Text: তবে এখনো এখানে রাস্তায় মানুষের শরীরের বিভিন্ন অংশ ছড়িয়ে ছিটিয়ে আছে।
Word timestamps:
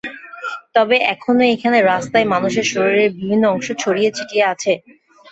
তবে 0.75 0.95
এখনো 1.13 1.43
এখানে 1.53 1.77
রাস্তায় 1.83 2.27
মানুষের 2.33 2.65
শরীরের 2.71 3.11
বিভিন্ন 3.17 3.43
অংশ 3.47 3.67
ছড়িয়ে 3.81 4.09
ছিটিয়ে 4.17 4.45
আছে। 4.53 4.73